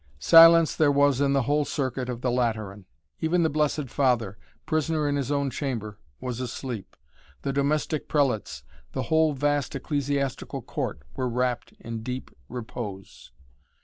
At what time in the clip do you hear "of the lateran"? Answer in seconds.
2.09-2.85